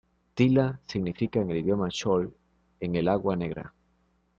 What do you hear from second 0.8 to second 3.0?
significa en el idioma chol En